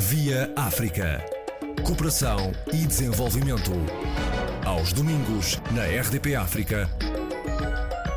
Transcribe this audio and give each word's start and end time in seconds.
Via 0.00 0.54
África. 0.54 1.18
Cooperação 1.84 2.52
e 2.72 2.86
desenvolvimento. 2.86 3.72
Aos 4.64 4.92
domingos, 4.92 5.56
na 5.74 5.86
RDP 5.86 6.36
África, 6.36 6.88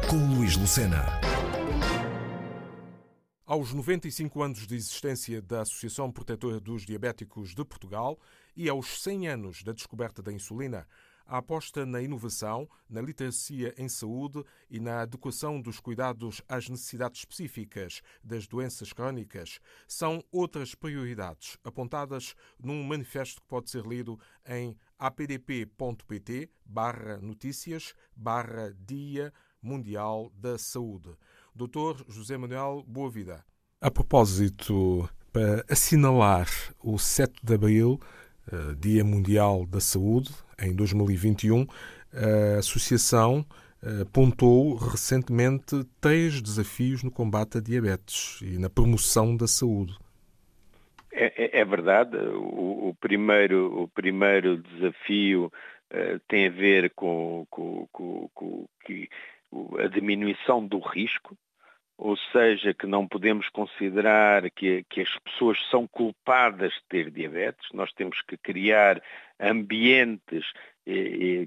com 0.07 0.35
Luís 0.35 0.55
Lucena. 0.55 1.03
Aos 3.43 3.73
95 3.73 4.43
anos 4.43 4.67
de 4.67 4.75
existência 4.75 5.41
da 5.41 5.61
Associação 5.61 6.11
Protetora 6.11 6.59
dos 6.59 6.85
Diabéticos 6.85 7.55
de 7.55 7.65
Portugal 7.65 8.19
e 8.55 8.69
aos 8.69 9.01
100 9.01 9.27
anos 9.27 9.63
da 9.63 9.73
descoberta 9.73 10.21
da 10.21 10.31
insulina, 10.31 10.87
a 11.25 11.37
aposta 11.37 11.85
na 11.85 12.01
inovação, 12.01 12.67
na 12.89 13.01
literacia 13.01 13.73
em 13.77 13.87
saúde 13.87 14.43
e 14.69 14.79
na 14.79 15.01
adequação 15.01 15.61
dos 15.61 15.79
cuidados 15.79 16.41
às 16.47 16.69
necessidades 16.69 17.19
específicas 17.19 18.01
das 18.23 18.47
doenças 18.47 18.93
crónicas 18.93 19.59
são 19.87 20.23
outras 20.31 20.75
prioridades 20.75 21.57
apontadas 21.63 22.35
num 22.59 22.83
manifesto 22.83 23.41
que 23.41 23.47
pode 23.47 23.69
ser 23.69 23.85
lido 23.85 24.19
em 24.45 24.75
apdp.pt 24.99 26.49
barra 26.65 27.17
notícias 27.17 27.93
barra 28.15 28.75
Dia 28.79 29.33
Mundial 29.61 30.31
da 30.35 30.57
Saúde. 30.57 31.09
Dr. 31.55 32.03
José 32.07 32.37
Manuel 32.37 32.83
Boavida. 32.87 33.45
A 33.79 33.91
propósito, 33.91 35.09
para 35.31 35.65
assinalar 35.69 36.47
o 36.79 36.97
7 36.97 37.33
de 37.43 37.53
abril, 37.53 37.99
Dia 38.79 39.03
Mundial 39.03 39.65
da 39.65 39.79
Saúde, 39.79 40.31
em 40.59 40.75
2021, 40.75 41.65
a 42.13 42.59
Associação 42.59 43.45
eh, 43.83 44.03
apontou 44.03 44.75
recentemente 44.75 45.83
três 45.99 46.39
desafios 46.39 47.03
no 47.03 47.09
combate 47.09 47.57
a 47.57 47.61
diabetes 47.61 48.39
e 48.41 48.59
na 48.59 48.69
promoção 48.69 49.35
da 49.35 49.47
saúde. 49.47 49.97
É, 51.11 51.57
é, 51.57 51.61
é 51.61 51.65
verdade. 51.65 52.15
O, 52.15 52.89
o, 52.89 52.95
primeiro, 52.99 53.81
o 53.81 53.87
primeiro 53.87 54.57
desafio 54.57 55.51
uh, 55.91 56.19
tem 56.27 56.47
a 56.47 56.51
ver 56.51 56.91
com, 56.91 57.45
com, 57.49 57.87
com, 57.91 58.29
com 58.33 58.67
a 59.79 59.87
diminuição 59.87 60.65
do 60.65 60.79
risco, 60.79 61.35
ou 62.01 62.17
seja, 62.31 62.73
que 62.73 62.87
não 62.87 63.07
podemos 63.07 63.47
considerar 63.49 64.49
que, 64.49 64.83
que, 64.89 65.01
as 65.01 65.19
pessoas 65.19 65.59
são 65.69 65.85
culpadas 65.85 66.73
de 66.73 66.81
ter 66.89 67.11
diabetes, 67.11 67.67
nós 67.75 67.93
temos 67.93 68.19
que 68.23 68.35
criar 68.37 68.99
ambientes 69.39 70.43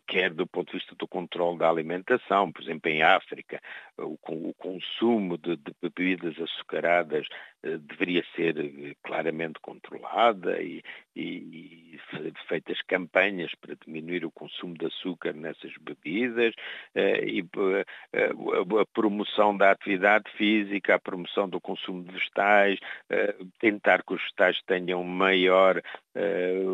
quer 0.06 0.32
do 0.32 0.46
ponto 0.46 0.70
de 0.70 0.78
vista 0.78 0.94
do 0.94 1.08
controle 1.08 1.58
da 1.58 1.68
alimentação, 1.68 2.52
por 2.52 2.62
exemplo, 2.62 2.90
em 2.90 3.02
África, 3.02 3.60
o, 3.98 4.16
o 4.28 4.54
consumo 4.54 5.36
de, 5.38 5.56
de, 5.56 5.74
bebidas 5.82 6.34
açucaradas 6.40 7.26
eh, 7.62 7.78
deveria 7.78 8.24
ser 8.36 8.58
eh, 8.58 8.94
claramente 9.02 9.58
controlada 9.60 10.60
e, 10.60 10.82
e, 11.16 11.94
e, 11.94 12.00
feitas 12.48 12.80
campanhas 12.82 13.52
para 13.54 13.76
diminuir 13.86 14.24
o 14.24 14.30
consumo 14.30 14.76
de 14.76 14.86
açúcar 14.86 15.32
nessas 15.32 15.72
bebidas 15.80 16.54
eh, 16.94 17.24
e 17.24 17.44
a 18.80 18.86
promoção 18.92 19.56
da 19.56 19.70
atividade 19.70 20.30
física, 20.32 20.94
a 20.94 20.98
promoção 20.98 21.48
do 21.48 21.60
consumo 21.60 22.04
de 22.04 22.12
vegetais, 22.12 22.78
tentar 23.58 24.02
que 24.02 24.14
os 24.14 24.20
vegetais 24.20 24.60
tenham 24.66 25.02
maior, 25.02 25.80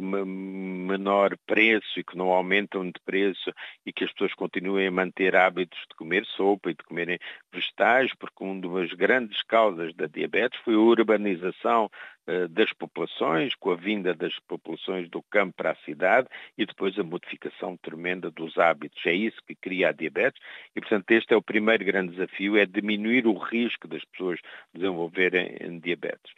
menor 0.01 1.37
preço 1.47 1.99
e 1.99 2.05
que 2.05 2.17
não 2.17 2.31
aumentam 2.31 2.85
de 2.85 3.01
preço 3.05 3.51
e 3.87 3.93
que 3.93 4.05
as 4.05 4.13
pessoas 4.13 4.35
continuem 4.35 4.89
a 4.89 4.91
manter 4.91 5.35
hábitos 5.35 5.79
de 5.89 5.97
comer 5.97 6.27
sopa 6.27 6.71
e 6.71 6.75
de 6.75 6.83
comerem 6.83 7.19
vegetais, 7.53 8.13
porque 8.19 8.45
uma 8.45 8.61
das 8.61 8.93
grandes 8.93 9.43
causas 9.43 9.95
da 9.95 10.07
diabetes 10.07 10.61
foi 10.61 10.75
a 10.75 10.79
urbanização 10.79 11.91
uh, 12.27 12.49
das 12.49 12.71
populações, 12.75 13.55
com 13.55 13.71
a 13.71 13.77
vinda 13.77 14.15
das 14.15 14.39
populações 14.41 15.09
do 15.09 15.23
campo 15.23 15.55
para 15.57 15.71
a 15.71 15.77
cidade 15.77 16.29
e 16.59 16.67
depois 16.67 16.99
a 16.99 17.03
modificação 17.03 17.77
tremenda 17.79 18.31
dos 18.31 18.59
hábitos. 18.59 19.01
É 19.07 19.13
isso 19.13 19.39
que 19.47 19.55
cria 19.55 19.89
a 19.89 19.93
diabetes 19.93 20.41
e, 20.77 20.81
portanto, 20.81 21.11
este 21.13 21.33
é 21.33 21.37
o 21.37 21.43
primeiro 21.43 21.85
grande 21.85 22.13
desafio, 22.13 22.59
é 22.59 22.67
diminuir 22.67 23.27
o 23.27 23.39
risco 23.39 23.89
das 23.89 24.05
pessoas 24.05 24.39
desenvolverem 24.75 25.81
diabetes. 25.81 26.33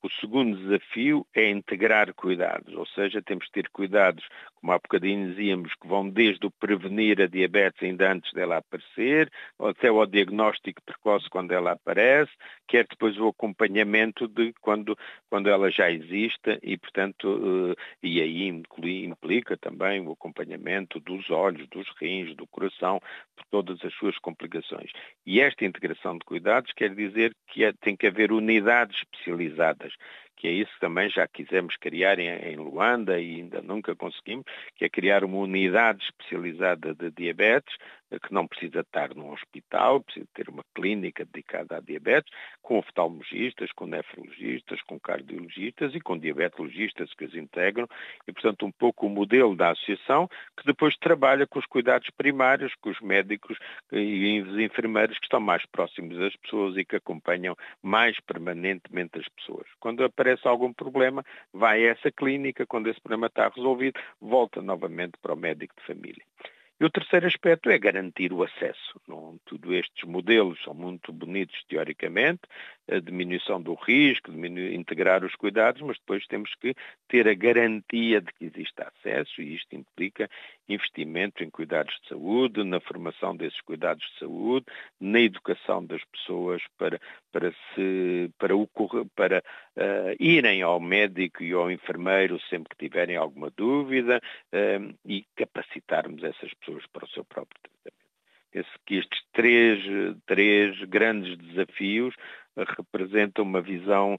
O 0.00 0.08
segundo 0.20 0.56
desafio 0.56 1.26
é 1.34 1.50
integrar 1.50 2.14
cuidados, 2.14 2.72
ou 2.72 2.86
seja, 2.86 3.20
temos 3.20 3.46
que 3.46 3.52
ter 3.52 3.68
cuidados, 3.68 4.24
como 4.54 4.72
há 4.72 4.76
bocadinho 4.76 5.28
dizíamos, 5.28 5.74
que 5.74 5.88
vão 5.88 6.08
desde 6.08 6.46
o 6.46 6.52
prevenir 6.52 7.20
a 7.20 7.26
diabetes 7.26 7.82
ainda 7.82 8.12
antes 8.12 8.32
dela 8.32 8.58
aparecer, 8.58 9.28
até 9.58 9.90
o 9.90 10.06
diagnóstico 10.06 10.80
precoce 10.82 11.28
quando 11.28 11.50
ela 11.50 11.72
aparece, 11.72 12.30
quer 12.68 12.86
depois 12.88 13.18
o 13.18 13.26
acompanhamento 13.26 14.28
de 14.28 14.52
quando, 14.60 14.96
quando 15.28 15.50
ela 15.50 15.68
já 15.68 15.90
existe 15.90 16.60
e, 16.62 16.78
portanto, 16.78 17.74
eh, 17.76 17.82
e 18.00 18.20
aí 18.20 18.46
implica 18.46 19.56
também 19.56 20.00
o 20.00 20.12
acompanhamento 20.12 21.00
dos 21.00 21.28
olhos, 21.28 21.66
dos 21.70 21.88
rins, 22.00 22.36
do 22.36 22.46
coração, 22.46 23.00
por 23.34 23.44
todas 23.50 23.84
as 23.84 23.92
suas 23.94 24.16
complicações. 24.18 24.92
E 25.26 25.40
esta 25.40 25.64
integração 25.64 26.16
de 26.16 26.24
cuidados 26.24 26.72
quer 26.72 26.94
dizer 26.94 27.34
que 27.48 27.64
é, 27.64 27.72
tem 27.72 27.96
que 27.96 28.06
haver 28.06 28.30
unidades 28.30 28.96
especializadas 28.98 29.87
que 30.36 30.46
é 30.46 30.52
isso 30.52 30.72
que 30.74 30.80
também 30.80 31.10
já 31.10 31.26
quisemos 31.26 31.76
criar 31.76 32.18
em, 32.18 32.28
em 32.28 32.56
Luanda 32.56 33.20
e 33.20 33.36
ainda 33.36 33.60
nunca 33.60 33.94
conseguimos, 33.94 34.44
que 34.76 34.84
é 34.84 34.88
criar 34.88 35.24
uma 35.24 35.38
unidade 35.38 36.04
especializada 36.04 36.94
de 36.94 37.10
diabetes, 37.10 37.76
que 38.22 38.32
não 38.32 38.46
precisa 38.46 38.80
estar 38.80 39.14
num 39.14 39.30
hospital, 39.32 40.00
precisa 40.02 40.26
ter 40.34 40.48
uma 40.48 40.64
clínica 40.74 41.24
dedicada 41.24 41.76
à 41.76 41.80
diabetes, 41.80 42.32
com 42.62 42.78
oftalmologistas, 42.78 43.70
com 43.72 43.86
nefrologistas, 43.86 44.80
com 44.82 44.98
cardiologistas 44.98 45.94
e 45.94 46.00
com 46.00 46.18
diabetologistas 46.18 47.12
que 47.14 47.24
os 47.24 47.34
integram, 47.34 47.86
e 48.26 48.32
portanto 48.32 48.64
um 48.64 48.72
pouco 48.72 49.06
o 49.06 49.10
modelo 49.10 49.54
da 49.54 49.70
associação, 49.70 50.28
que 50.56 50.64
depois 50.64 50.96
trabalha 50.96 51.46
com 51.46 51.58
os 51.58 51.66
cuidados 51.66 52.08
primários, 52.16 52.74
com 52.80 52.90
os 52.90 53.00
médicos 53.00 53.58
e 53.92 54.40
os 54.40 54.58
enfermeiros 54.58 55.18
que 55.18 55.24
estão 55.24 55.40
mais 55.40 55.64
próximos 55.66 56.16
das 56.16 56.34
pessoas 56.36 56.76
e 56.76 56.84
que 56.84 56.96
acompanham 56.96 57.56
mais 57.82 58.18
permanentemente 58.20 59.18
as 59.18 59.28
pessoas. 59.28 59.66
Quando 59.80 60.04
aparece 60.04 60.46
algum 60.46 60.72
problema, 60.72 61.24
vai 61.52 61.86
a 61.86 61.90
essa 61.90 62.10
clínica, 62.10 62.66
quando 62.66 62.88
esse 62.88 63.00
problema 63.00 63.26
está 63.26 63.48
resolvido, 63.48 64.00
volta 64.20 64.62
novamente 64.62 65.12
para 65.20 65.34
o 65.34 65.36
médico 65.36 65.74
de 65.78 65.86
família. 65.86 66.24
E 66.80 66.84
o 66.84 66.90
terceiro 66.90 67.26
aspecto 67.26 67.68
é 67.70 67.78
garantir 67.78 68.32
o 68.32 68.44
acesso. 68.44 69.00
Não, 69.08 69.36
tudo 69.44 69.74
estes 69.74 70.04
modelos 70.04 70.62
são 70.62 70.72
muito 70.72 71.12
bonitos 71.12 71.60
teoricamente, 71.68 72.42
a 72.88 73.00
diminuição 73.00 73.60
do 73.60 73.74
risco, 73.74 74.30
integrar 74.30 75.24
os 75.24 75.34
cuidados, 75.34 75.82
mas 75.82 75.98
depois 75.98 76.24
temos 76.28 76.54
que 76.54 76.76
ter 77.08 77.26
a 77.26 77.34
garantia 77.34 78.20
de 78.20 78.32
que 78.32 78.44
existe 78.44 78.80
acesso 78.80 79.42
e 79.42 79.56
isto 79.56 79.74
implica 79.74 80.30
investimento 80.68 81.42
em 81.42 81.50
cuidados 81.50 81.98
de 82.02 82.08
saúde, 82.10 82.62
na 82.62 82.78
formação 82.78 83.36
desses 83.36 83.60
cuidados 83.62 84.04
de 84.12 84.18
saúde, 84.20 84.66
na 85.00 85.18
educação 85.18 85.84
das 85.84 86.04
pessoas 86.04 86.62
para, 86.78 87.00
para, 87.32 87.52
se, 87.74 88.30
para, 88.38 88.54
para 89.16 89.42
uh, 89.78 90.16
irem 90.18 90.62
ao 90.62 90.80
médico 90.80 91.42
e 91.42 91.52
ao 91.52 91.70
enfermeiro 91.70 92.40
sempre 92.50 92.70
que 92.70 92.88
tiverem 92.88 93.16
alguma 93.16 93.50
dúvida 93.50 94.20
uh, 94.52 94.94
e 95.06 95.24
capacitarmos 95.36 96.22
essas 96.24 96.52
pessoas 96.54 96.84
para 96.92 97.04
o 97.04 97.08
seu 97.08 97.24
próprio 97.24 97.56
tratamento. 97.62 97.98
Penso 98.50 98.70
que 98.86 98.96
estes 98.96 99.22
três, 99.32 99.84
três 100.26 100.82
grandes 100.84 101.36
desafios 101.36 102.14
representam 102.76 103.44
uma 103.44 103.60
visão 103.60 104.18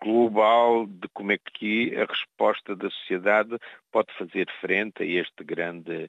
global 0.00 0.86
de 0.86 1.08
como 1.12 1.32
é 1.32 1.36
que 1.36 1.94
a 1.96 2.06
resposta 2.06 2.76
da 2.76 2.88
sociedade 2.88 3.58
pode 3.90 4.14
fazer 4.14 4.48
frente 4.60 5.02
a 5.02 5.04
este 5.04 5.44
grande 5.44 6.08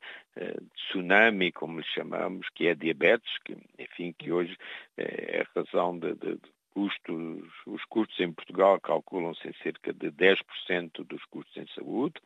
tsunami, 0.76 1.52
como 1.52 1.80
lhe 1.80 1.86
chamamos, 1.88 2.48
que 2.54 2.68
é 2.68 2.76
diabetes, 2.76 3.38
que, 3.44 3.58
enfim, 3.80 4.14
que 4.18 4.32
hoje 4.32 4.56
é 4.96 5.42
a 5.42 5.60
razão 5.60 5.98
de, 5.98 6.14
de 6.14 6.40
custos, 6.78 7.44
os 7.66 7.84
custos 7.86 8.20
em 8.20 8.32
Portugal 8.32 8.80
calculam-se 8.80 9.48
em 9.48 9.54
cerca 9.64 9.92
de 9.92 10.12
10% 10.12 11.04
dos 11.04 11.26
custos 11.26 11.58
em 11.58 11.66
saúde, 11.74 12.22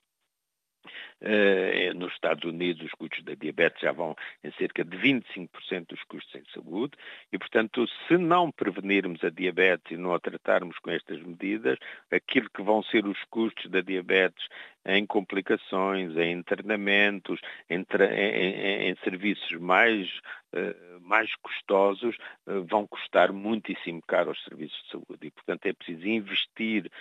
Uh, 1.22 1.94
nos 1.94 2.12
Estados 2.14 2.44
Unidos, 2.44 2.84
os 2.84 2.92
custos 2.94 3.24
da 3.24 3.36
diabetes 3.36 3.80
já 3.80 3.92
vão 3.92 4.16
em 4.44 4.52
cerca 4.54 4.84
de 4.84 4.98
25% 4.98 5.88
dos 5.90 6.04
custos 6.06 6.34
em 6.34 6.44
saúde 6.52 6.94
e, 7.32 7.38
portanto, 7.38 7.86
se 8.08 8.18
não 8.18 8.52
prevenirmos 8.52 9.24
a 9.24 9.30
diabetes 9.30 9.92
e 9.92 9.98
não 9.98 10.16
a 10.16 10.20
tratarmos 10.20 10.80
com 10.80 10.90
estas 10.90 11.22
medidas, 11.22 11.78
aquilo 12.12 12.50
que 12.50 12.64
vão 12.64 12.82
ser 12.82 13.06
os 13.06 13.24
custos 13.26 13.70
da 13.70 13.82
diabetes 13.82 14.48
em 14.86 15.06
complicações, 15.06 16.16
em 16.18 16.32
internamentos, 16.34 17.40
em, 17.70 17.86
em, 18.00 18.90
em 18.90 18.96
serviços 19.04 19.52
mais, 19.60 20.10
uh, 20.54 21.00
mais 21.02 21.34
custosos, 21.36 22.16
uh, 22.48 22.64
vão 22.64 22.88
custar 22.88 23.32
muitíssimo 23.32 24.02
caro 24.08 24.30
aos 24.30 24.44
serviços 24.44 24.82
de 24.84 24.90
saúde. 24.90 25.28
E, 25.28 25.32
portanto, 25.32 25.66
é 25.68 25.74
preciso 25.74 26.08
investir 26.08 26.92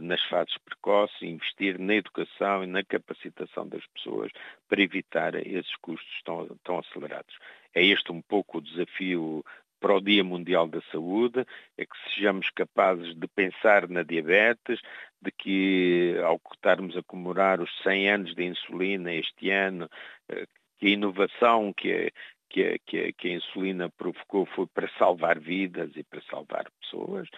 nas 0.00 0.22
fases 0.24 0.56
precoces, 0.58 1.20
investir 1.22 1.78
na 1.78 1.94
educação 1.94 2.64
e 2.64 2.66
na 2.66 2.82
capacitação 2.82 3.68
das 3.68 3.86
pessoas 3.88 4.32
para 4.68 4.82
evitar 4.82 5.34
esses 5.34 5.74
custos 5.76 6.22
tão, 6.24 6.46
tão 6.64 6.78
acelerados. 6.78 7.36
É 7.74 7.84
este 7.84 8.10
um 8.10 8.22
pouco 8.22 8.58
o 8.58 8.60
desafio 8.62 9.44
para 9.84 9.96
o 9.96 10.00
Dia 10.00 10.24
Mundial 10.24 10.66
da 10.66 10.80
Saúde, 10.90 11.44
é 11.76 11.84
que 11.84 11.96
sejamos 12.08 12.48
capazes 12.50 13.14
de 13.14 13.28
pensar 13.28 13.86
na 13.86 14.02
diabetes, 14.02 14.80
de 15.20 15.30
que 15.30 16.16
ao 16.24 16.40
estarmos 16.54 16.96
a 16.96 17.02
comemorar 17.02 17.60
os 17.60 17.70
100 17.82 18.10
anos 18.10 18.34
da 18.34 18.44
insulina 18.44 19.12
este 19.12 19.50
ano, 19.50 19.86
eh, 20.30 20.46
que 20.78 20.86
a 20.86 20.90
inovação 20.90 21.70
que 21.74 22.10
que 22.48 22.78
que 22.86 23.12
que 23.12 23.28
a 23.28 23.32
insulina 23.34 23.90
provocou 23.90 24.46
foi 24.46 24.66
para 24.66 24.88
salvar 24.98 25.38
vidas 25.38 25.90
e 25.96 26.02
para 26.02 26.22
salvar 26.30 26.64
pessoas, 26.80 27.28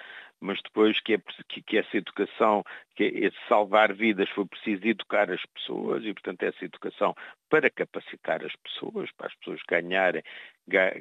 mas 0.41 0.61
depois 0.62 1.00
que, 1.00 1.15
é, 1.15 1.19
que, 1.49 1.62
que, 1.62 1.79
essa 1.79 1.97
educação, 1.97 2.62
que 2.94 3.05
esse 3.05 3.37
salvar 3.49 3.93
vidas 3.93 4.29
foi 4.31 4.47
preciso 4.47 4.87
educar 4.87 5.31
as 5.31 5.44
pessoas 5.47 6.05
e, 6.05 6.12
portanto, 6.12 6.43
essa 6.43 6.65
educação 6.65 7.15
para 7.49 7.71
capacitar 7.71 8.44
as 8.44 8.55
pessoas, 8.56 9.11
para 9.12 9.29
as 9.29 9.35
pessoas 9.37 9.61
ganharem, 9.69 10.23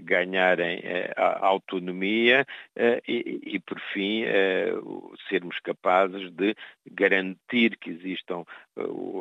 ganharem 0.02 0.80
eh, 0.84 1.12
a 1.18 1.46
autonomia 1.46 2.46
eh, 2.76 3.02
e, 3.08 3.42
e, 3.56 3.60
por 3.60 3.80
fim, 3.94 4.24
eh, 4.24 4.72
sermos 5.28 5.60
capazes 5.60 6.32
de 6.32 6.56
garantir 6.92 7.78
que 7.78 7.90
existam 7.90 8.44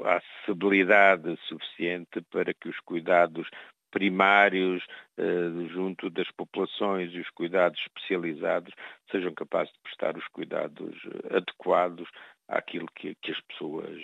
a 0.05 0.17
acessibilidade 0.17 1.39
suficiente 1.49 2.21
para 2.31 2.53
que 2.53 2.69
os 2.69 2.79
cuidados 2.81 3.49
primários 3.95 4.85
eh, 5.17 5.69
junto 5.73 6.11
das 6.11 6.29
populações 6.33 7.13
e 7.15 7.21
os 7.21 7.31
cuidados 7.31 7.81
especializados 7.81 8.75
sejam 9.09 9.33
capazes 9.33 9.73
de 9.73 9.79
prestar 9.85 10.19
os 10.19 10.27
cuidados 10.29 10.97
eh, 11.07 11.37
adequados 11.37 12.09
àquilo 12.49 12.89
que, 12.97 13.15
que 13.23 13.31
as 13.31 13.41
pessoas 13.43 13.97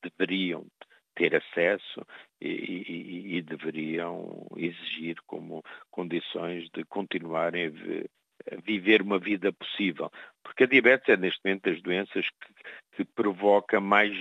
deveriam 0.00 0.64
ter 1.16 1.34
acesso 1.34 2.06
e, 2.40 2.48
e, 2.48 3.36
e, 3.36 3.42
deveriam 3.42 4.46
exigir 4.56 5.16
como 5.26 5.62
condições 5.90 6.70
de 6.72 6.84
continuarem 6.84 7.66
a, 7.66 8.21
viver 8.64 9.02
uma 9.02 9.18
vida 9.18 9.52
possível. 9.52 10.10
Porque 10.42 10.64
a 10.64 10.66
diabetes 10.66 11.08
é 11.08 11.16
neste 11.16 11.40
momento 11.44 11.70
das 11.70 11.80
doenças 11.80 12.26
que, 12.28 12.96
que 12.96 13.04
provoca 13.04 13.80
mais 13.80 14.12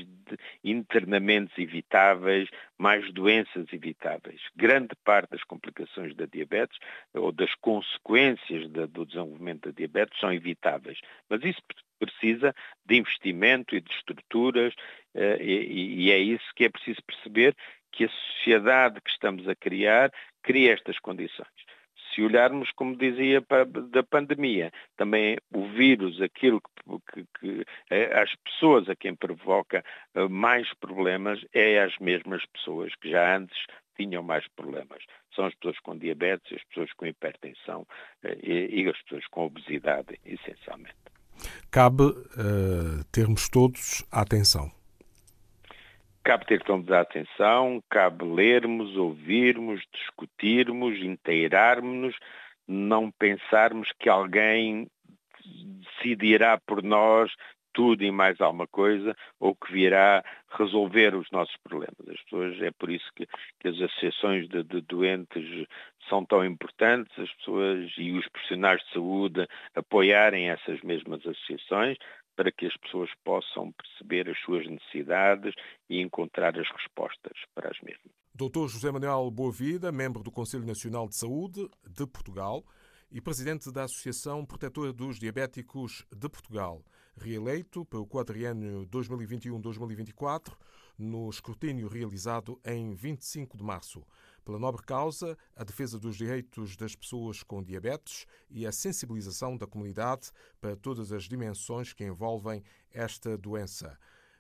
internamentos 0.64 1.58
evitáveis, 1.58 2.50
mais 2.78 3.12
doenças 3.12 3.66
evitáveis. 3.74 4.42
Grande 4.56 4.96
parte 5.04 5.32
das 5.32 5.44
complicações 5.44 6.16
da 6.16 6.26
diabetes 6.26 6.78
ou 7.14 7.32
das 7.32 7.54
consequências 7.56 8.70
do 8.70 9.06
desenvolvimento 9.06 9.70
da 9.70 9.72
diabetes 9.72 10.20
são 10.20 10.32
evitáveis. 10.32 11.00
Mas 11.30 11.44
isso 11.44 11.62
precisa 12.00 12.54
de 12.86 12.98
investimento 12.98 13.76
e 13.76 13.82
de 13.82 13.92
estruturas 13.92 14.74
eh, 15.14 15.38
e 15.44 16.12
é 16.12 16.18
isso 16.18 16.46
que 16.56 16.66
é 16.66 16.70
preciso 16.70 17.02
perceber 17.04 17.56
que 17.92 18.06
a 18.06 18.10
sociedade 18.10 19.02
que 19.02 19.12
estamos 19.12 19.48
a 19.48 19.56
criar 19.56 20.12
cria 20.42 20.74
estas 20.74 20.98
condições 20.98 21.61
se 22.14 22.22
olharmos, 22.22 22.72
como 22.72 22.96
dizia, 22.96 23.44
da 23.90 24.04
pandemia, 24.04 24.72
também 24.98 25.38
o 25.54 25.68
vírus, 25.68 26.22
aquilo 26.22 26.62
que, 26.62 27.00
que, 27.14 27.26
que 27.40 27.66
é, 27.90 28.22
as 28.22 28.34
pessoas 28.36 28.90
a 28.90 28.96
quem 28.96 29.16
provoca 29.16 29.84
eh, 30.14 30.28
mais 30.28 30.74
problemas 30.76 31.40
é 31.54 31.82
as 31.82 31.98
mesmas 32.00 32.46
pessoas 32.48 32.94
que 32.96 33.10
já 33.10 33.38
antes 33.38 33.58
tinham 33.96 34.24
mais 34.24 34.48
problemas. 34.56 35.04
São 35.36 35.46
as 35.46 35.56
pessoas 35.56 35.80
com 35.80 35.98
diabetes, 35.98 36.54
as 36.54 36.64
pessoas 36.66 36.92
com 36.94 37.06
hipertensão 37.06 37.86
eh, 38.24 38.38
e, 38.42 38.82
e 38.82 38.90
as 38.90 39.02
pessoas 39.04 39.26
com 39.28 39.46
obesidade, 39.46 40.20
essencialmente. 40.26 40.96
Cabe 41.72 42.04
uh, 42.04 43.04
termos 43.12 43.50
todos 43.50 44.06
a 44.12 44.22
atenção 44.22 44.72
Cabe 46.24 46.46
ter 46.46 46.62
todos 46.62 46.92
a 46.92 47.02
atenção, 47.02 47.82
cabe 47.90 48.24
lermos, 48.26 48.96
ouvirmos, 48.96 49.82
discutirmos, 49.92 51.00
inteirarmos-nos, 51.00 52.16
não 52.68 53.12
pensarmos 53.12 53.92
que 54.00 54.08
alguém 54.08 54.88
decidirá 55.44 56.60
por 56.60 56.84
nós 56.84 57.32
tudo 57.74 58.04
e 58.04 58.12
mais 58.12 58.40
alguma 58.42 58.68
coisa, 58.68 59.16
ou 59.40 59.56
que 59.56 59.72
virá 59.72 60.24
resolver 60.58 61.16
os 61.16 61.30
nossos 61.32 61.56
problemas. 61.64 61.96
As 62.08 62.22
pessoas, 62.24 62.62
é 62.62 62.72
por 62.72 62.90
isso 62.90 63.10
que, 63.16 63.28
que 63.60 63.68
as 63.68 63.80
associações 63.80 64.48
de, 64.48 64.64
de, 64.64 64.82
doentes 64.82 65.68
são 66.10 66.26
tão 66.26 66.46
importantes, 66.46 67.18
as 67.18 67.32
pessoas 67.36 67.92
e 67.98 68.12
os 68.12 68.28
profissionais 68.28 68.82
de 68.84 68.94
saúde 68.94 69.48
apoiarem 69.76 70.50
essas 70.50 70.82
mesmas 70.82 71.26
associações, 71.26 71.98
para 72.42 72.52
que 72.52 72.66
as 72.66 72.76
pessoas 72.78 73.08
possam 73.24 73.72
perceber 73.72 74.28
as 74.28 74.40
suas 74.40 74.66
necessidades 74.68 75.54
e 75.88 76.02
encontrar 76.02 76.58
as 76.60 76.68
respostas 76.72 77.38
para 77.54 77.70
as 77.70 77.80
mesmas. 77.82 78.12
Dr. 78.34 78.68
José 78.68 78.92
Manuel 78.92 79.30
Boavida, 79.30 79.92
membro 79.92 80.24
do 80.24 80.32
Conselho 80.32 80.66
Nacional 80.66 81.08
de 81.08 81.16
Saúde 81.16 81.70
de 81.88 82.08
Portugal 82.08 82.66
e 83.12 83.22
presidente 83.22 83.72
da 83.72 83.84
Associação 83.84 84.44
Protetora 84.44 84.92
dos 84.92 85.20
Diabéticos 85.20 86.04
de 86.12 86.28
Portugal, 86.28 86.84
reeleito 87.16 87.86
pelo 87.86 88.08
quadriênio 88.08 88.88
2021-2024 88.88 90.58
no 90.98 91.30
escrutínio 91.30 91.88
realizado 91.88 92.60
em 92.66 92.96
25 92.96 93.56
de 93.56 93.64
março 93.64 94.04
pela 94.44 94.60
nobre 94.60 94.84
causa, 94.84 95.38
a 95.56 95.64
defesa 95.64 95.98
dos 96.00 96.18
direitos 96.18 96.76
das 96.76 96.96
pessoas 96.96 97.44
com 97.44 97.64
diabetes 97.64 98.26
e 98.50 98.66
a 98.66 98.72
sensibilização 98.72 99.56
da 99.58 99.68
comunidade 99.68 100.32
para 100.60 100.76
todas 100.76 101.12
as 101.12 101.26
dimensões 101.26 101.94
que 101.94 102.04
envolvem 102.04 102.64
esta 102.92 103.38
doença. 103.38 103.96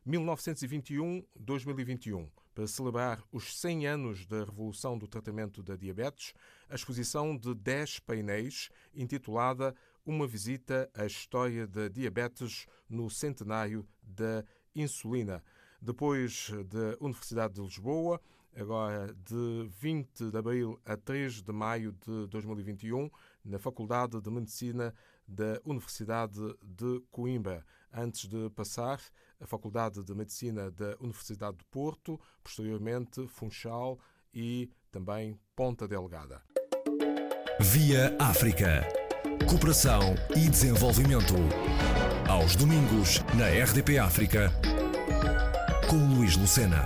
1921-2021, 0.07 2.27
para 2.53 2.67
celebrar 2.67 3.23
os 3.31 3.57
100 3.59 3.87
anos 3.87 4.25
da 4.25 4.43
revolução 4.43 4.97
do 4.97 5.07
tratamento 5.07 5.63
da 5.63 5.75
diabetes, 5.75 6.33
a 6.69 6.75
exposição 6.75 7.37
de 7.37 7.53
10 7.53 7.99
painéis 7.99 8.69
intitulada 8.93 9.75
Uma 10.05 10.27
visita 10.27 10.89
à 10.93 11.05
história 11.05 11.67
da 11.67 11.87
diabetes 11.87 12.65
no 12.89 13.09
centenário 13.09 13.87
da 14.01 14.43
insulina. 14.75 15.43
Depois 15.79 16.51
da 16.65 16.97
Universidade 16.99 17.53
de 17.53 17.61
Lisboa, 17.61 18.19
agora 18.55 19.13
de 19.13 19.69
20 19.79 20.31
de 20.31 20.37
abril 20.37 20.79
a 20.85 20.97
3 20.97 21.41
de 21.41 21.51
maio 21.51 21.91
de 21.93 22.27
2021, 22.27 23.09
na 23.43 23.59
Faculdade 23.59 24.19
de 24.21 24.29
Medicina 24.29 24.93
da 25.27 25.59
Universidade 25.65 26.39
de 26.61 27.01
Coimbra, 27.09 27.65
antes 27.93 28.27
de 28.27 28.49
passar 28.51 28.99
a 29.39 29.45
Faculdade 29.45 30.03
de 30.03 30.13
Medicina 30.13 30.69
da 30.71 30.95
Universidade 30.99 31.57
de 31.57 31.65
Porto, 31.65 32.19
posteriormente 32.43 33.27
Funchal 33.27 33.99
e 34.33 34.69
também 34.91 35.39
Ponta 35.55 35.87
Delgada. 35.87 36.41
Via 37.59 38.15
África. 38.19 38.87
Cooperação 39.47 40.01
e 40.35 40.49
desenvolvimento. 40.49 41.35
Aos 42.29 42.55
domingos, 42.55 43.19
na 43.37 43.47
RDP 43.47 43.97
África, 43.97 44.51
com 45.89 46.15
Luís 46.15 46.37
Lucena. 46.37 46.85